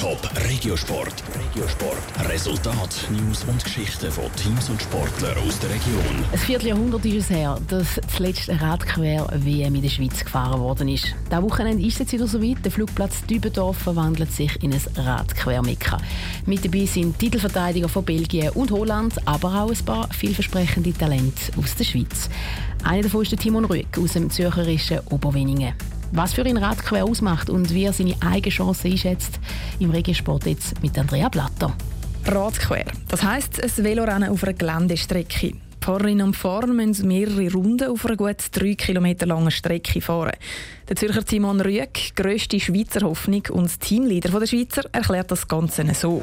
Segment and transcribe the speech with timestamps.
[0.00, 1.12] Top Regiosport.
[1.38, 2.30] Regiosport.
[2.30, 6.24] Resultat, News und Geschichten von Teams und Sportlern aus der Region.
[6.32, 11.14] Ein Vierteljahrhundert ist es her, dass das letzte Radquer-WM in der Schweiz gefahren worden ist.
[11.30, 12.64] Dieses Wochenende ist es wieder soweit.
[12.64, 15.98] Der Flugplatz Dübendorf verwandelt sich in ein Radquer-Mekka.
[16.46, 21.74] Mit dabei sind Titelverteidiger von Belgien und Holland, aber auch ein paar vielversprechende Talente aus
[21.74, 22.30] der Schweiz.
[22.84, 25.74] Einer davon ist der Timon Rüegg aus dem zürcherischen Oberweningen.
[26.12, 29.38] Was für ihn Radquer ausmacht und wie er seine eigene Chance einschätzt,
[29.78, 31.72] im Regensport jetzt mit Andrea Blatter.
[32.26, 35.52] Radquer, das heisst ein Velorennen auf einer Geländestrecke.
[35.82, 40.36] Fahrerinnen und Fahrer müssen mehrere Runden auf einer gut drei Kilometer langen Strecke fahren.
[40.88, 46.22] Der Zürcher Simon Rüegg, grösste Schweizer Hoffnung und Teamleader der Schweizer, erklärt das Ganze so.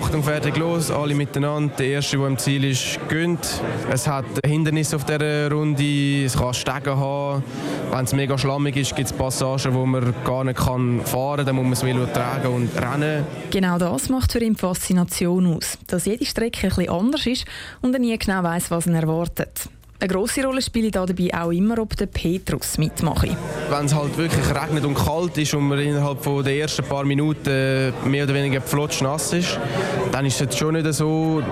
[0.00, 1.74] Achtung, fertig, los, alle miteinander.
[1.76, 3.60] Der Erste, der im Ziel ist, gönnt.
[3.90, 7.42] Es hat Hindernisse auf dieser Runde, es kann Stegen haben.
[7.90, 11.46] Wenn es mega schlammig ist, gibt es Passagen, wo man gar nicht kann fahren kann.
[11.46, 13.24] Dann muss man das Velo tragen und rennen.
[13.50, 15.76] Genau das macht für ihn Faszination aus.
[15.88, 17.44] Dass jede Strecke etwas anders ist
[17.80, 19.68] und er nie genau weiß, was ihn erwartet.
[20.00, 23.28] Eine grosse Rolle spielt dabei auch immer, ob der Petrus mitmacht.
[23.68, 27.04] Wenn es halt wirklich regnet und kalt ist und man innerhalb von den ersten paar
[27.04, 29.58] Minuten mehr oder weniger flotsch nass ist,
[30.12, 31.42] dann ist es schon nicht so,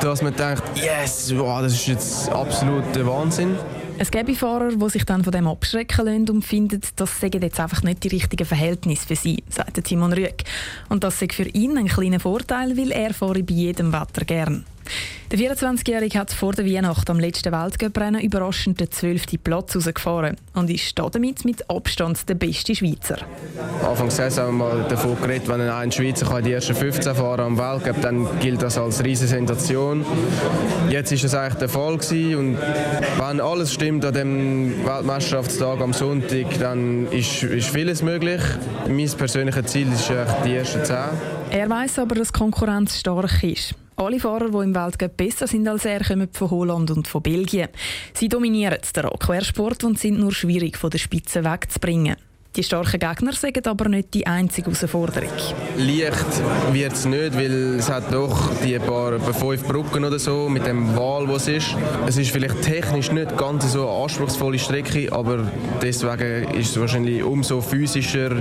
[0.00, 3.56] dass man denkt, yes, wow, das ist jetzt absoluter Wahnsinn.
[3.98, 7.58] Es gäbe Fahrer, die sich dann von dem abschrecken lassen und finden, das seien jetzt
[7.58, 10.44] einfach nicht die richtigen Verhältnisse für sie, sagt Timon Rüegg.
[10.88, 14.64] Und das sei für ihn ein kleiner Vorteil, weil er fahre bei jedem Wetter gern.
[15.32, 19.42] Der 24-Jährige hat vor der Weihnacht am letzten Weltcuprennen überraschend den 12.
[19.42, 23.16] Platz herausgefahren und ist damit mit Abstand der beste Schweizer.
[23.82, 27.40] Anfang der Saison haben wir davon geredet, wenn ein Schweizer in die ersten 15 fahren
[27.40, 30.04] am Weltcup, dann gilt das als riesige Sensation.
[30.90, 32.58] Jetzt ist das eigentlich der Fall gewesen und
[33.18, 38.42] wenn alles stimmt an dem Weltmeisterschaftstag am Sonntag, dann ist, ist vieles möglich.
[38.86, 40.12] Mein persönliches Ziel ist
[40.44, 40.96] die ersten 10.
[41.52, 43.74] Er weiß aber, dass Konkurrenz stark ist.
[43.96, 47.68] Alle Fahrer, die im Weltcup besser sind als er, kommen von Holland und von Belgien.
[48.14, 52.16] Sie dominieren den Quersport und sind nur schwierig von der Spitze wegzubringen.
[52.54, 55.30] Die starken Gegner sagen aber nicht die einzige Herausforderung.
[55.78, 56.42] Leicht
[56.72, 60.94] wird es nicht, weil es hat doch die paar fünf Brücken oder so mit dem
[60.94, 61.74] Wal, wo es ist.
[62.06, 67.22] Es ist vielleicht technisch nicht ganz so eine anspruchsvolle Strecke, aber deswegen ist es wahrscheinlich
[67.22, 68.32] umso physischer,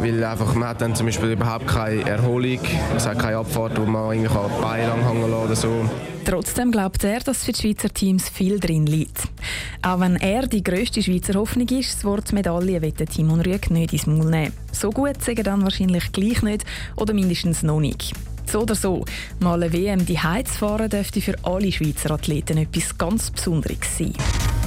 [0.00, 2.60] weil einfach man hat dann zum Beispiel überhaupt keine Erholung,
[2.96, 5.84] es hat keine Abfahrt, wo man irgendwie Beine lang hängen oder so.
[6.24, 9.28] Trotzdem glaubt er, dass für die Schweizer Teams viel drin liegt.
[9.82, 13.92] Auch wenn er die grösste Schweizer Hoffnung ist, das Wort Medaille wird Timon Rüegg nicht
[13.92, 14.52] ins Maul nehmen.
[14.72, 16.64] So gut sagen dann wahrscheinlich gleich nicht
[16.96, 18.12] oder mindestens noch nicht.
[18.46, 19.04] So oder so,
[19.38, 24.12] mal eine WM die Heiz fahren dürfte für alle Schweizer Athleten etwas ganz Besonderes sein.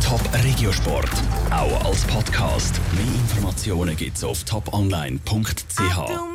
[0.01, 1.11] Top Regiosport,
[1.51, 2.79] auch als Podcast.
[2.93, 6.32] Mehr Informationen gibt's auf toponline.ch.